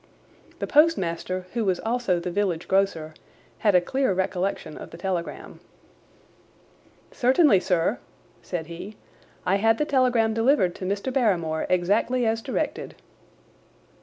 The 0.57 0.65
postmaster, 0.65 1.45
who 1.53 1.63
was 1.63 1.79
also 1.79 2.19
the 2.19 2.31
village 2.31 2.67
grocer, 2.67 3.13
had 3.59 3.75
a 3.75 3.79
clear 3.81 4.13
recollection 4.15 4.75
of 4.75 4.89
the 4.89 4.97
telegram. 4.97 5.59
"Certainly, 7.11 7.59
sir," 7.59 7.99
said 8.41 8.65
he, 8.65 8.97
"I 9.45 9.57
had 9.57 9.77
the 9.77 9.85
telegram 9.85 10.33
delivered 10.33 10.73
to 10.77 10.85
Mr. 10.85 11.13
Barrymore 11.13 11.67
exactly 11.69 12.25
as 12.25 12.41
directed." 12.41 12.95